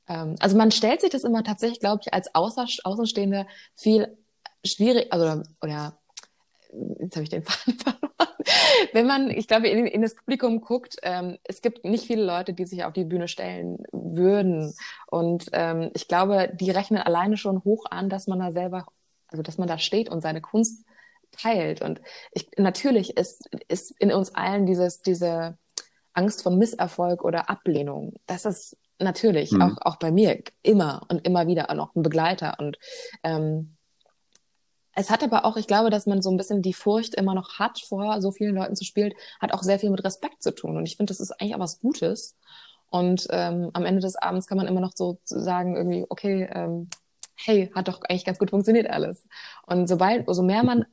ähm, 0.08 0.36
also 0.40 0.56
man 0.56 0.70
stellt 0.70 1.00
sich 1.00 1.10
das 1.10 1.24
immer 1.24 1.42
tatsächlich, 1.44 1.80
glaube 1.80 2.02
ich, 2.04 2.12
als 2.12 2.34
Außer 2.34 2.66
Außenstehender 2.84 3.46
viel 3.74 4.16
schwierig, 4.64 5.12
also, 5.12 5.42
oder 5.62 5.98
jetzt 6.98 7.16
habe 7.16 7.24
ich 7.24 7.30
den 7.30 7.42
Faden 7.44 7.78
verloren. 7.78 8.08
Wenn 8.92 9.06
man, 9.06 9.30
ich 9.30 9.48
glaube, 9.48 9.68
in, 9.68 9.86
in 9.86 10.02
das 10.02 10.14
Publikum 10.14 10.60
guckt, 10.60 10.96
ähm, 11.02 11.38
es 11.44 11.60
gibt 11.60 11.84
nicht 11.84 12.06
viele 12.06 12.24
Leute, 12.24 12.54
die 12.54 12.64
sich 12.64 12.84
auf 12.84 12.92
die 12.92 13.04
Bühne 13.04 13.28
stellen 13.28 13.84
würden. 13.92 14.74
Und 15.06 15.48
ähm, 15.52 15.90
ich 15.94 16.08
glaube, 16.08 16.50
die 16.54 16.70
rechnen 16.70 17.00
alleine 17.00 17.36
schon 17.36 17.64
hoch 17.64 17.84
an, 17.90 18.08
dass 18.08 18.26
man 18.26 18.38
da 18.38 18.52
selber, 18.52 18.86
also 19.28 19.42
dass 19.42 19.58
man 19.58 19.68
da 19.68 19.78
steht 19.78 20.08
und 20.08 20.20
seine 20.20 20.40
Kunst 20.40 20.84
teilt. 21.32 21.82
Und 21.82 22.00
ich, 22.32 22.48
natürlich 22.56 23.16
ist, 23.16 23.48
ist 23.68 23.90
in 23.98 24.12
uns 24.12 24.34
allen 24.34 24.66
dieses, 24.66 25.02
diese 25.02 25.58
Angst 26.12 26.42
vor 26.42 26.52
Misserfolg 26.52 27.24
oder 27.24 27.50
Ablehnung. 27.50 28.14
Das 28.26 28.44
ist 28.44 28.78
natürlich 28.98 29.52
mhm. 29.52 29.62
auch, 29.62 29.76
auch 29.80 29.96
bei 29.96 30.10
mir 30.10 30.42
immer 30.62 31.06
und 31.08 31.26
immer 31.26 31.46
wieder 31.46 31.70
auch 31.70 31.74
noch 31.74 31.94
ein 31.94 32.02
Begleiter. 32.02 32.56
Und 32.58 32.78
ähm, 33.22 33.76
es 34.98 35.10
hat 35.10 35.22
aber 35.22 35.44
auch, 35.44 35.56
ich 35.56 35.68
glaube, 35.68 35.90
dass 35.90 36.06
man 36.06 36.22
so 36.22 36.30
ein 36.30 36.36
bisschen 36.36 36.60
die 36.60 36.72
Furcht 36.72 37.14
immer 37.14 37.32
noch 37.32 37.60
hat, 37.60 37.78
vor 37.78 38.20
so 38.20 38.32
vielen 38.32 38.56
Leuten 38.56 38.74
zu 38.74 38.84
spielen, 38.84 39.12
hat 39.40 39.52
auch 39.52 39.62
sehr 39.62 39.78
viel 39.78 39.90
mit 39.90 40.04
Respekt 40.04 40.42
zu 40.42 40.52
tun. 40.52 40.76
Und 40.76 40.86
ich 40.86 40.96
finde, 40.96 41.12
das 41.12 41.20
ist 41.20 41.30
eigentlich 41.32 41.54
auch 41.54 41.60
was 41.60 41.78
Gutes. 41.78 42.36
Und 42.90 43.28
ähm, 43.30 43.70
am 43.74 43.84
Ende 43.84 44.00
des 44.00 44.16
Abends 44.16 44.48
kann 44.48 44.58
man 44.58 44.66
immer 44.66 44.80
noch 44.80 44.92
so 44.96 45.20
sagen, 45.24 45.76
irgendwie, 45.76 46.04
okay, 46.08 46.48
ähm, 46.52 46.88
hey, 47.36 47.70
hat 47.76 47.86
doch 47.86 48.00
eigentlich 48.02 48.24
ganz 48.24 48.40
gut 48.40 48.50
funktioniert 48.50 48.90
alles. 48.90 49.28
Und 49.66 49.86
sobald, 49.88 50.24
so 50.34 50.42
mehr 50.42 50.64
man, 50.64 50.84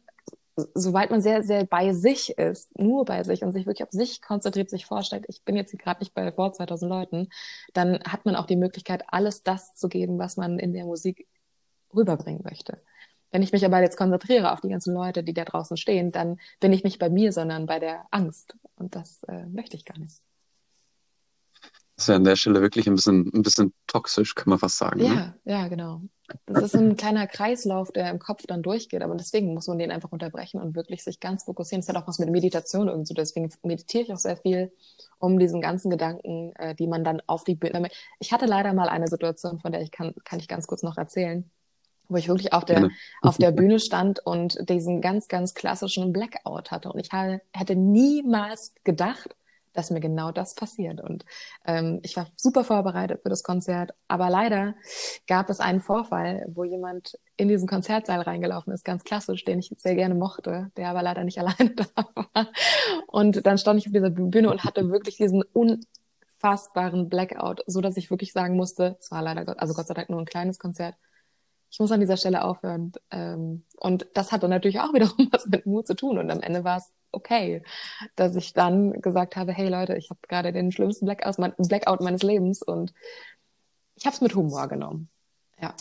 sobald 0.75 1.09
man 1.09 1.21
sehr, 1.21 1.41
sehr 1.41 1.65
bei 1.65 1.91
sich 1.93 2.37
ist, 2.37 2.77
nur 2.77 3.05
bei 3.05 3.23
sich 3.23 3.43
und 3.43 3.53
sich 3.53 3.65
wirklich 3.65 3.87
auf 3.87 3.91
sich 3.91 4.21
konzentriert, 4.21 4.69
sich 4.69 4.85
vorstellt, 4.85 5.25
ich 5.29 5.43
bin 5.43 5.55
jetzt 5.55 5.71
hier 5.71 5.79
gerade 5.79 6.01
nicht 6.01 6.13
bei 6.13 6.31
vor 6.31 6.53
2000 6.53 6.87
Leuten, 6.87 7.29
dann 7.73 8.03
hat 8.03 8.25
man 8.25 8.35
auch 8.35 8.45
die 8.45 8.55
Möglichkeit, 8.55 9.03
alles 9.07 9.41
das 9.41 9.73
zu 9.73 9.89
geben, 9.89 10.19
was 10.19 10.37
man 10.37 10.59
in 10.59 10.73
der 10.73 10.85
Musik 10.85 11.27
rüberbringen 11.95 12.43
möchte. 12.43 12.77
Wenn 13.35 13.41
ich 13.41 13.51
mich 13.51 13.65
aber 13.65 13.81
jetzt 13.81 13.97
konzentriere 13.97 14.53
auf 14.53 14.61
die 14.61 14.69
ganzen 14.69 14.93
Leute, 14.93 15.21
die 15.21 15.33
da 15.33 15.43
draußen 15.43 15.75
stehen, 15.75 16.09
dann 16.09 16.39
bin 16.61 16.71
ich 16.71 16.85
nicht 16.85 16.99
bei 16.99 17.09
mir, 17.09 17.33
sondern 17.33 17.65
bei 17.65 17.79
der 17.79 18.05
Angst. 18.09 18.55
Und 18.77 18.95
das 18.95 19.23
äh, 19.23 19.45
möchte 19.47 19.75
ich 19.75 19.83
gar 19.83 19.99
nicht. 19.99 20.13
Das 21.97 22.05
ist 22.05 22.07
ja 22.07 22.15
an 22.15 22.23
der 22.23 22.37
Stelle 22.37 22.61
wirklich 22.61 22.87
ein 22.87 22.95
bisschen, 22.95 23.29
ein 23.33 23.41
bisschen 23.41 23.73
toxisch, 23.87 24.35
kann 24.35 24.51
man 24.51 24.59
fast 24.59 24.77
sagen. 24.77 25.01
Ja, 25.01 25.13
ne? 25.13 25.39
ja, 25.43 25.67
genau. 25.67 25.99
Das 26.45 26.63
ist 26.63 26.77
ein 26.77 26.95
kleiner 26.95 27.27
Kreislauf, 27.27 27.91
der 27.91 28.09
im 28.09 28.19
Kopf 28.19 28.43
dann 28.47 28.63
durchgeht, 28.63 29.01
aber 29.01 29.15
deswegen 29.15 29.53
muss 29.53 29.67
man 29.67 29.79
den 29.79 29.91
einfach 29.91 30.13
unterbrechen 30.13 30.61
und 30.61 30.73
wirklich 30.73 31.03
sich 31.03 31.19
ganz 31.19 31.43
fokussieren. 31.43 31.81
Das 31.81 31.93
hat 31.93 32.01
auch 32.01 32.07
was 32.07 32.19
mit 32.19 32.29
Meditation 32.29 32.87
irgendwie 32.87 33.07
so. 33.07 33.13
Deswegen 33.13 33.51
meditiere 33.63 34.03
ich 34.05 34.13
auch 34.13 34.17
sehr 34.17 34.37
viel, 34.37 34.71
um 35.19 35.37
diesen 35.39 35.59
ganzen 35.59 35.89
Gedanken, 35.91 36.53
äh, 36.55 36.73
die 36.73 36.87
man 36.87 37.03
dann 37.03 37.21
auf 37.27 37.43
die 37.43 37.55
Bühne. 37.55 37.89
Ich 38.19 38.31
hatte 38.31 38.45
leider 38.45 38.71
mal 38.71 38.87
eine 38.87 39.09
Situation, 39.09 39.59
von 39.59 39.73
der 39.73 39.81
ich 39.81 39.91
kann, 39.91 40.15
kann 40.23 40.39
ich 40.39 40.47
ganz 40.47 40.67
kurz 40.67 40.83
noch 40.83 40.97
erzählen 40.97 41.51
wo 42.09 42.17
ich 42.17 42.27
wirklich 42.27 42.53
auf 42.53 42.65
der, 42.65 42.89
auf 43.21 43.37
der 43.37 43.51
Bühne 43.51 43.79
stand 43.79 44.19
und 44.25 44.69
diesen 44.69 45.01
ganz, 45.01 45.27
ganz 45.27 45.53
klassischen 45.53 46.13
Blackout 46.13 46.71
hatte. 46.71 46.91
Und 46.91 46.99
ich 46.99 47.11
habe, 47.11 47.41
hätte 47.53 47.75
niemals 47.75 48.73
gedacht, 48.83 49.35
dass 49.75 49.91
mir 49.91 49.99
genau 49.99 50.31
das 50.31 50.55
passiert. 50.55 51.01
Und 51.01 51.25
ähm, 51.65 51.99
ich 52.03 52.15
war 52.15 52.27
super 52.35 52.63
vorbereitet 52.63 53.21
für 53.21 53.29
das 53.29 53.43
Konzert, 53.43 53.93
aber 54.07 54.29
leider 54.29 54.75
gab 55.27 55.49
es 55.49 55.59
einen 55.59 55.81
Vorfall, 55.81 56.45
wo 56.47 56.63
jemand 56.63 57.19
in 57.37 57.47
diesen 57.47 57.67
Konzertsaal 57.67 58.21
reingelaufen 58.21 58.73
ist, 58.73 58.85
ganz 58.85 59.03
klassisch, 59.03 59.43
den 59.43 59.59
ich 59.59 59.71
sehr 59.77 59.95
gerne 59.95 60.15
mochte, 60.15 60.71
der 60.77 60.89
aber 60.89 61.03
leider 61.03 61.23
nicht 61.23 61.39
alleine 61.39 61.75
da 61.75 61.85
war. 62.15 62.47
Und 63.07 63.45
dann 63.45 63.57
stand 63.57 63.79
ich 63.79 63.87
auf 63.87 63.93
dieser 63.93 64.09
Bühne 64.09 64.49
und 64.49 64.63
hatte 64.63 64.89
wirklich 64.89 65.17
diesen 65.17 65.43
unfassbaren 65.43 67.09
Blackout, 67.09 67.61
so 67.67 67.81
dass 67.81 67.97
ich 67.97 68.09
wirklich 68.09 68.31
sagen 68.33 68.55
musste, 68.55 68.97
es 68.99 69.11
war 69.11 69.21
leider, 69.21 69.59
also 69.59 69.73
Gott 69.73 69.87
sei 69.87 69.93
Dank 69.93 70.09
nur 70.09 70.19
ein 70.19 70.25
kleines 70.25 70.59
Konzert, 70.59 70.95
ich 71.75 71.79
muss 71.81 71.91
an 71.91 71.99
dieser 71.99 72.15
Stelle 72.15 72.41
aufhören. 72.45 72.93
Ähm, 73.11 73.63
und 73.75 74.07
das 74.13 74.31
hatte 74.31 74.47
natürlich 74.47 74.79
auch 74.79 74.93
wiederum 74.93 75.27
was 75.31 75.45
mit 75.45 75.65
Mut 75.65 75.85
zu 75.85 75.93
tun. 75.93 76.17
Und 76.17 76.31
am 76.31 76.39
Ende 76.39 76.63
war 76.63 76.77
es 76.77 76.89
okay, 77.11 77.63
dass 78.15 78.33
ich 78.37 78.53
dann 78.53 79.01
gesagt 79.01 79.35
habe, 79.35 79.51
hey 79.51 79.67
Leute, 79.67 79.97
ich 79.97 80.09
habe 80.09 80.21
gerade 80.29 80.53
den 80.53 80.71
schlimmsten 80.71 81.05
Blackout, 81.05 81.37
mein, 81.37 81.53
Blackout 81.57 81.99
meines 81.99 82.23
Lebens 82.23 82.61
und 82.61 82.93
ich 83.95 84.05
habe 84.05 84.15
es 84.15 84.21
mit 84.21 84.35
Humor 84.35 84.69
genommen. 84.69 85.09
Ja. 85.61 85.73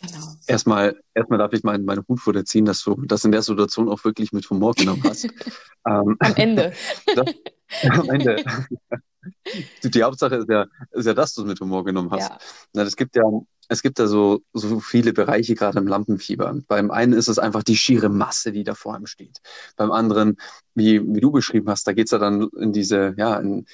Genau. 0.00 0.24
Erstmal, 0.46 0.98
erstmal 1.14 1.38
darf 1.38 1.52
ich 1.52 1.62
meinen, 1.62 1.84
meinen 1.84 2.04
Hut 2.08 2.20
vor 2.20 2.32
dir 2.32 2.44
ziehen, 2.44 2.64
dass 2.64 2.82
du 2.84 2.94
das 3.04 3.22
in 3.26 3.32
der 3.32 3.42
Situation 3.42 3.90
auch 3.90 4.02
wirklich 4.04 4.32
mit 4.32 4.48
Humor 4.48 4.72
genommen 4.72 5.02
hast. 5.04 5.24
ähm, 5.86 6.16
am 6.20 6.34
Ende. 6.36 6.72
das, 7.14 7.26
am 7.90 8.10
Ende. 8.10 8.44
die, 9.82 9.90
die, 9.90 10.02
Hauptsache 10.02 10.36
ist 10.36 10.48
ja, 10.48 10.66
ist 10.92 11.06
ja, 11.06 11.14
dass 11.14 11.34
du 11.34 11.42
es 11.42 11.48
mit 11.48 11.60
Humor 11.60 11.84
genommen 11.84 12.10
hast. 12.10 12.30
Ja. 12.30 12.38
Na, 12.72 12.82
es 12.82 12.96
gibt 12.96 13.16
ja 13.16 13.22
es 13.68 13.82
gibt 13.82 13.98
da 13.98 14.06
so, 14.06 14.42
so 14.52 14.80
viele 14.80 15.12
Bereiche, 15.12 15.54
gerade 15.54 15.78
im 15.78 15.86
Lampenfieber. 15.86 16.60
Beim 16.68 16.90
einen 16.90 17.12
ist 17.12 17.28
es 17.28 17.38
einfach 17.38 17.62
die 17.62 17.76
schiere 17.76 18.08
Masse, 18.08 18.52
die 18.52 18.64
da 18.64 18.74
vor 18.74 18.96
ihm 18.96 19.06
steht. 19.06 19.40
Beim 19.76 19.90
anderen, 19.92 20.36
wie, 20.74 21.02
wie 21.14 21.20
du 21.20 21.30
beschrieben 21.30 21.68
hast, 21.68 21.86
da 21.86 21.92
geht's 21.92 22.12
ja 22.12 22.18
dann 22.18 22.48
in 22.58 22.72
diese, 22.72 23.14
ja, 23.16 23.36
in, 23.38 23.66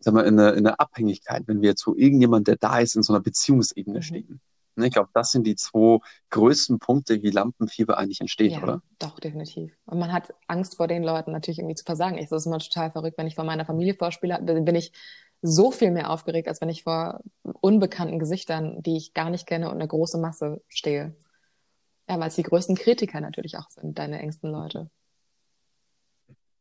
sag 0.00 0.14
mal, 0.14 0.22
in 0.22 0.38
eine, 0.38 0.50
in 0.50 0.66
eine 0.66 0.80
Abhängigkeit, 0.80 1.44
wenn 1.46 1.62
wir 1.62 1.76
zu 1.76 1.96
irgendjemand, 1.96 2.48
der 2.48 2.56
da 2.56 2.80
ist, 2.80 2.96
in 2.96 3.02
so 3.02 3.12
einer 3.12 3.22
Beziehungsebene 3.22 3.98
mhm. 3.98 4.02
stehen. 4.02 4.40
Ne, 4.76 4.88
ich 4.88 4.92
glaube, 4.92 5.08
das 5.14 5.30
sind 5.30 5.46
die 5.46 5.56
zwei 5.56 5.98
größten 6.30 6.78
Punkte, 6.78 7.22
wie 7.22 7.30
Lampenfieber 7.30 7.96
eigentlich 7.96 8.20
entsteht, 8.20 8.52
ja, 8.52 8.62
oder? 8.62 8.82
Doch, 8.98 9.18
definitiv. 9.18 9.74
Und 9.86 9.98
man 9.98 10.12
hat 10.12 10.34
Angst 10.48 10.76
vor 10.76 10.86
den 10.86 11.02
Leuten 11.02 11.32
natürlich 11.32 11.58
irgendwie 11.58 11.76
zu 11.76 11.84
versagen. 11.84 12.18
Ich, 12.18 12.28
das 12.28 12.42
ist 12.42 12.46
immer 12.46 12.58
total 12.58 12.90
verrückt, 12.90 13.16
wenn 13.16 13.26
ich 13.26 13.34
von 13.34 13.46
meiner 13.46 13.64
Familie 13.64 13.94
vorspiele, 13.94 14.38
bin 14.42 14.74
ich 14.74 14.92
so 15.40 15.70
viel 15.70 15.90
mehr 15.90 16.10
aufgeregt, 16.10 16.48
als 16.48 16.60
wenn 16.60 16.68
ich 16.68 16.82
vor 16.82 17.20
unbekannten 17.42 18.18
Gesichtern, 18.18 18.82
die 18.82 18.98
ich 18.98 19.14
gar 19.14 19.30
nicht 19.30 19.46
kenne 19.46 19.68
und 19.70 19.76
eine 19.76 19.88
große 19.88 20.18
Masse 20.18 20.62
stehe. 20.68 21.16
Ja, 22.08 22.20
weil 22.20 22.28
es 22.28 22.36
die 22.36 22.42
größten 22.42 22.76
Kritiker 22.76 23.20
natürlich 23.20 23.56
auch 23.56 23.70
sind, 23.70 23.98
deine 23.98 24.20
engsten 24.20 24.50
Leute. 24.50 24.90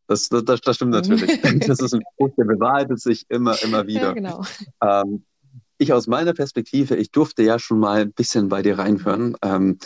Das, 0.08 0.30
das, 0.30 0.62
das 0.62 0.76
stimmt 0.76 0.92
natürlich. 0.92 1.42
das 1.68 1.80
ist 1.80 1.94
ein 1.94 2.04
Spruch, 2.14 2.34
der 2.38 2.46
bewahrheitet 2.46 3.02
sich 3.02 3.26
immer, 3.30 3.62
immer 3.62 3.88
wieder. 3.88 4.08
Ja, 4.08 4.14
genau. 4.14 4.42
Ähm, 4.82 5.26
ich 5.78 5.94
aus 5.94 6.08
meiner 6.08 6.34
Perspektive, 6.34 6.96
ich 6.96 7.12
durfte 7.12 7.44
ja 7.44 7.60
schon 7.60 7.80
mal 7.80 8.02
ein 8.02 8.14
bisschen 8.14 8.50
bei 8.50 8.62
dir 8.62 8.80
reinhören. 8.80 9.36
Ähm, 9.42 9.78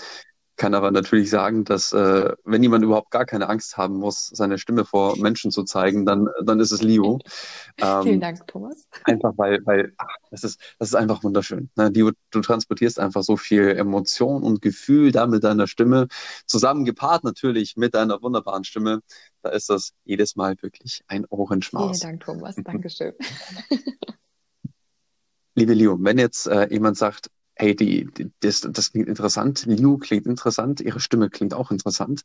kann 0.59 0.73
aber 0.75 0.91
natürlich 0.91 1.29
sagen, 1.29 1.63
dass 1.63 1.93
äh, 1.93 2.33
wenn 2.43 2.61
jemand 2.61 2.83
überhaupt 2.83 3.11
gar 3.11 3.25
keine 3.25 3.47
Angst 3.47 3.77
haben 3.77 3.95
muss, 3.95 4.27
seine 4.27 4.57
Stimme 4.57 4.83
vor 4.83 5.17
Menschen 5.17 5.51
zu 5.51 5.63
zeigen, 5.63 6.05
dann, 6.05 6.27
dann 6.43 6.59
ist 6.59 6.71
es 6.71 6.83
Leo. 6.83 7.19
Ähm, 7.81 8.03
Vielen 8.03 8.19
Dank, 8.19 8.45
Thomas. 8.45 8.89
Einfach 9.05 9.31
weil, 9.37 9.65
weil 9.65 9.93
ach, 9.97 10.07
das, 10.31 10.43
ist, 10.43 10.59
das 10.79 10.89
ist 10.89 10.95
einfach 10.95 11.23
wunderschön. 11.23 11.69
Ne? 11.77 11.87
Leo, 11.87 12.11
du 12.29 12.41
transportierst 12.41 12.99
einfach 12.99 13.23
so 13.23 13.37
viel 13.37 13.69
Emotion 13.69 14.43
und 14.43 14.61
Gefühl 14.61 15.13
da 15.13 15.27
mit 15.27 15.45
deiner 15.45 15.65
Stimme, 15.65 16.09
zusammengepaart 16.45 17.23
natürlich 17.23 17.77
mit 17.77 17.95
deiner 17.95 18.21
wunderbaren 18.21 18.65
Stimme. 18.65 18.99
Da 19.43 19.51
ist 19.51 19.69
das 19.69 19.93
jedes 20.03 20.35
Mal 20.35 20.57
wirklich 20.61 21.03
ein 21.07 21.25
Ohrenschmaus. 21.29 21.99
Vielen 21.99 22.19
Dank, 22.19 22.25
Thomas. 22.25 22.55
Dankeschön. 22.61 23.13
Liebe 25.55 25.73
Leo, 25.73 25.97
wenn 25.99 26.17
jetzt 26.17 26.47
äh, 26.47 26.67
jemand 26.71 26.97
sagt, 26.97 27.29
hey, 27.59 27.75
die, 27.75 28.05
die, 28.05 28.31
das, 28.39 28.61
das 28.61 28.91
klingt 28.91 29.09
interessant, 29.09 29.65
Liu 29.65 29.97
klingt 29.97 30.25
interessant, 30.25 30.79
ihre 30.79 30.99
Stimme 30.99 31.29
klingt 31.29 31.53
auch 31.53 31.71
interessant. 31.71 32.21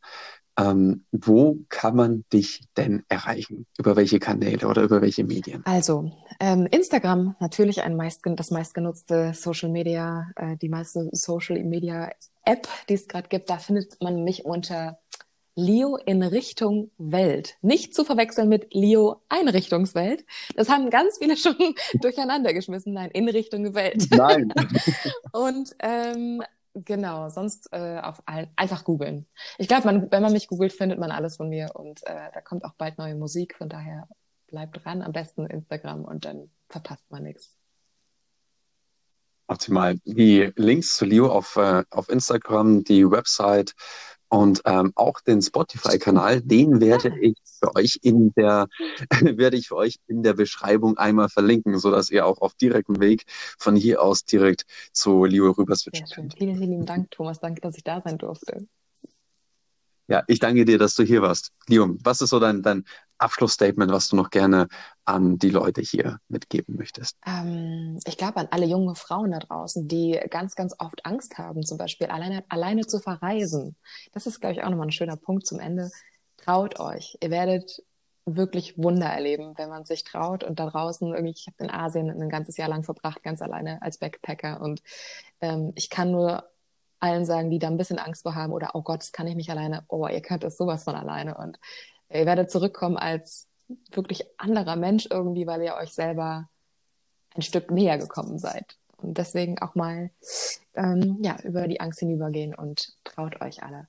Ähm, 0.57 1.03
wo 1.11 1.59
kann 1.67 1.95
man 1.95 2.23
dich 2.31 2.61
denn 2.77 3.03
erreichen? 3.09 3.65
Über 3.77 3.97
welche 3.97 4.19
Kanäle 4.19 4.67
oder 4.67 4.83
über 4.83 5.01
welche 5.01 5.25
Medien? 5.25 5.61
Also, 5.65 6.11
ähm, 6.39 6.67
Instagram 6.71 7.35
natürlich 7.41 7.81
ein 7.83 7.97
meist, 7.97 8.21
das 8.23 8.51
meistgenutzte 8.51 9.33
Social 9.33 9.69
Media, 9.69 10.29
äh, 10.37 10.55
die 10.55 10.69
meiste 10.69 11.09
Social 11.11 11.61
Media 11.63 12.09
App, 12.45 12.67
die 12.87 12.93
es 12.93 13.07
gerade 13.07 13.27
gibt. 13.27 13.49
Da 13.49 13.57
findet 13.57 14.01
man 14.01 14.23
mich 14.23 14.45
unter 14.45 14.99
Leo 15.55 15.95
in 15.95 16.21
Richtung 16.21 16.91
Welt. 16.97 17.55
Nicht 17.61 17.95
zu 17.95 18.03
verwechseln 18.03 18.49
mit 18.49 18.73
Leo 18.73 19.21
Einrichtungswelt. 19.29 20.25
Das 20.55 20.69
haben 20.69 20.89
ganz 20.89 21.17
viele 21.17 21.37
schon 21.37 21.55
durcheinander 21.95 22.53
geschmissen. 22.53 22.93
Nein, 22.93 23.09
in 23.11 23.29
Richtung 23.29 23.73
Welt. 23.73 24.07
Nein. 24.11 24.53
Und 25.31 25.75
ähm, 25.79 26.43
genau, 26.73 27.29
sonst 27.29 27.69
äh, 27.71 27.99
auf 28.01 28.21
all, 28.25 28.49
einfach 28.55 28.83
googeln. 28.83 29.25
Ich 29.57 29.67
glaube, 29.67 30.07
wenn 30.09 30.21
man 30.21 30.33
mich 30.33 30.47
googelt, 30.47 30.73
findet 30.73 30.99
man 30.99 31.11
alles 31.11 31.37
von 31.37 31.49
mir 31.49 31.71
und 31.73 32.05
äh, 32.05 32.29
da 32.33 32.41
kommt 32.41 32.65
auch 32.65 32.73
bald 32.73 32.97
neue 32.97 33.15
Musik. 33.15 33.55
Von 33.57 33.69
daher 33.69 34.07
bleibt 34.47 34.83
dran, 34.83 35.01
am 35.01 35.13
besten 35.13 35.45
Instagram 35.45 36.03
und 36.03 36.25
dann 36.25 36.49
verpasst 36.69 37.09
man 37.09 37.23
nichts. 37.23 37.55
Optimal. 39.47 39.99
Die 40.05 40.51
Links 40.55 40.97
zu 40.97 41.05
Leo 41.05 41.31
auf, 41.31 41.55
äh, 41.55 41.83
auf 41.91 42.09
Instagram, 42.09 42.83
die 42.83 43.09
Website 43.09 43.75
und 44.35 44.61
ähm, 44.65 44.91
auch 44.95 45.21
den 45.21 45.41
Spotify-Kanal, 45.41 46.41
den 46.41 46.81
werde 46.81 47.17
ich 47.21 47.37
für 47.41 47.73
euch 47.73 47.99
in 48.01 48.33
der 48.33 48.67
werde 49.21 49.55
ich 49.55 49.69
für 49.69 49.77
euch 49.77 49.95
in 50.07 50.23
der 50.23 50.33
Beschreibung 50.33 50.97
einmal 50.97 51.29
verlinken, 51.29 51.79
so 51.79 51.89
dass 51.89 52.09
ihr 52.09 52.25
auch 52.25 52.41
auf 52.41 52.53
direktem 52.55 52.99
Weg 52.99 53.23
von 53.57 53.77
hier 53.77 54.01
aus 54.01 54.25
direkt 54.25 54.65
zu 54.91 55.23
Leo 55.23 55.51
rüber 55.51 55.77
switchen 55.77 56.07
könnt. 56.13 56.35
Vielen, 56.37 56.57
vielen 56.57 56.85
Dank, 56.85 57.11
Thomas. 57.11 57.39
Danke, 57.39 57.61
dass 57.61 57.77
ich 57.77 57.85
da 57.85 58.01
sein 58.01 58.17
durfte. 58.17 58.67
Ja, 60.07 60.23
ich 60.27 60.39
danke 60.39 60.65
dir, 60.65 60.77
dass 60.77 60.95
du 60.95 61.03
hier 61.03 61.21
warst. 61.21 61.51
Leo, 61.67 61.95
was 62.03 62.21
ist 62.21 62.29
so 62.29 62.39
dein, 62.39 62.61
dein 62.61 62.85
Abschlussstatement, 63.17 63.91
was 63.91 64.09
du 64.09 64.15
noch 64.15 64.29
gerne 64.29 64.67
an 65.05 65.39
die 65.39 65.49
Leute 65.49 65.81
hier 65.81 66.19
mitgeben 66.27 66.75
möchtest? 66.75 67.17
Ähm, 67.25 67.99
ich 68.05 68.17
glaube 68.17 68.37
an 68.37 68.47
alle 68.51 68.65
junge 68.65 68.95
Frauen 68.95 69.31
da 69.31 69.39
draußen, 69.39 69.87
die 69.87 70.19
ganz, 70.29 70.55
ganz 70.55 70.75
oft 70.77 71.05
Angst 71.05 71.37
haben, 71.37 71.63
zum 71.63 71.77
Beispiel 71.77 72.07
alleine, 72.07 72.43
alleine 72.49 72.85
zu 72.85 72.99
verreisen. 72.99 73.75
Das 74.11 74.27
ist, 74.27 74.41
glaube 74.41 74.53
ich, 74.53 74.63
auch 74.63 74.69
nochmal 74.69 74.87
ein 74.87 74.91
schöner 74.91 75.17
Punkt 75.17 75.47
zum 75.47 75.59
Ende. 75.59 75.89
Traut 76.37 76.79
euch. 76.79 77.17
Ihr 77.21 77.31
werdet 77.31 77.81
wirklich 78.25 78.77
Wunder 78.77 79.07
erleben, 79.07 79.53
wenn 79.57 79.69
man 79.69 79.85
sich 79.85 80.03
traut 80.03 80.43
und 80.43 80.59
da 80.59 80.67
draußen 80.67 81.13
irgendwie, 81.13 81.33
ich 81.35 81.47
habe 81.47 81.63
in 81.63 81.69
Asien 81.69 82.09
ein 82.09 82.29
ganzes 82.29 82.57
Jahr 82.57 82.69
lang 82.69 82.83
verbracht, 82.83 83.23
ganz 83.23 83.41
alleine 83.41 83.81
als 83.81 83.99
Backpacker 83.99 84.61
und 84.61 84.81
ähm, 85.41 85.71
ich 85.75 85.89
kann 85.91 86.11
nur 86.11 86.43
allen 86.99 87.25
sagen, 87.25 87.49
die 87.49 87.59
da 87.59 87.67
ein 87.67 87.77
bisschen 87.77 87.99
Angst 87.99 88.23
vor 88.23 88.35
haben 88.35 88.53
oder 88.53 88.71
oh 88.73 88.81
Gott, 88.81 89.01
das 89.01 89.11
kann 89.11 89.27
ich 89.27 89.35
nicht 89.35 89.49
alleine, 89.49 89.83
oh, 89.87 90.07
ihr 90.07 90.21
könnt 90.21 90.43
das 90.43 90.57
sowas 90.57 90.83
von 90.83 90.95
alleine 90.95 91.37
und 91.37 91.59
ihr 92.09 92.25
werdet 92.25 92.51
zurückkommen 92.51 92.97
als 92.97 93.49
wirklich 93.91 94.23
anderer 94.37 94.75
Mensch 94.75 95.07
irgendwie, 95.09 95.47
weil 95.47 95.61
ihr 95.61 95.75
euch 95.75 95.93
selber 95.93 96.49
ein 97.33 97.41
Stück 97.41 97.71
näher 97.71 97.97
gekommen 97.97 98.39
seid. 98.39 98.77
Und 98.97 99.17
deswegen 99.17 99.59
auch 99.59 99.75
mal 99.75 100.11
ähm, 100.73 101.19
ja, 101.21 101.37
über 101.43 101.67
die 101.67 101.79
Angst 101.79 101.99
hinübergehen 101.99 102.55
und 102.55 102.93
traut 103.03 103.41
euch 103.41 103.63
alle, 103.63 103.87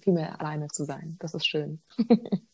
viel 0.00 0.12
mehr 0.12 0.40
alleine 0.40 0.68
zu 0.68 0.84
sein. 0.84 1.16
Das 1.20 1.34
ist 1.34 1.46
schön. 1.46 1.80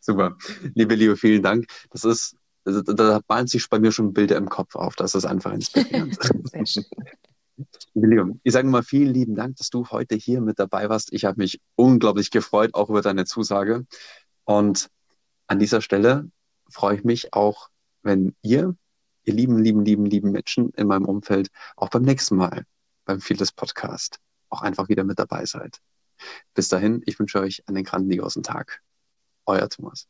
Super. 0.00 0.36
Liebe 0.74 0.94
Leo, 0.94 1.16
vielen 1.16 1.42
Dank. 1.42 1.66
Das 1.90 2.04
ist, 2.04 2.36
also, 2.64 2.82
da 2.82 3.20
malen 3.28 3.46
sich 3.46 3.68
bei 3.68 3.78
mir 3.78 3.92
schon 3.92 4.14
Bilder 4.14 4.36
im 4.36 4.48
Kopf 4.48 4.74
auf. 4.74 4.96
Das 4.96 5.14
ist 5.14 5.26
einfach 5.26 5.52
inspirierend. 5.52 6.18
Sehr 6.50 6.66
schön. 6.66 6.86
Leo, 8.06 8.38
ich 8.42 8.52
sage 8.52 8.68
mal 8.68 8.82
vielen 8.82 9.12
lieben 9.12 9.34
Dank, 9.34 9.56
dass 9.56 9.70
du 9.70 9.86
heute 9.88 10.14
hier 10.14 10.40
mit 10.40 10.58
dabei 10.58 10.88
warst. 10.88 11.12
Ich 11.12 11.24
habe 11.24 11.38
mich 11.38 11.60
unglaublich 11.76 12.30
gefreut, 12.30 12.74
auch 12.74 12.90
über 12.90 13.02
deine 13.02 13.24
Zusage. 13.24 13.86
Und 14.44 14.88
an 15.46 15.58
dieser 15.58 15.80
Stelle 15.80 16.30
freue 16.70 16.96
ich 16.96 17.04
mich 17.04 17.34
auch, 17.34 17.68
wenn 18.02 18.34
ihr, 18.42 18.76
ihr 19.24 19.34
lieben, 19.34 19.58
lieben, 19.58 19.84
lieben, 19.84 20.06
lieben 20.06 20.30
Menschen 20.30 20.70
in 20.70 20.86
meinem 20.86 21.04
Umfeld, 21.04 21.48
auch 21.76 21.90
beim 21.90 22.02
nächsten 22.02 22.36
Mal 22.36 22.64
beim 23.04 23.20
Vieles 23.20 23.52
Podcast 23.52 24.20
auch 24.50 24.62
einfach 24.62 24.88
wieder 24.88 25.04
mit 25.04 25.18
dabei 25.18 25.44
seid. 25.44 25.80
Bis 26.54 26.68
dahin, 26.68 27.02
ich 27.06 27.18
wünsche 27.18 27.40
euch 27.40 27.62
einen 27.66 27.84
grandiosen 27.84 28.42
Tag. 28.42 28.82
Euer 29.46 29.68
Thomas. 29.68 30.08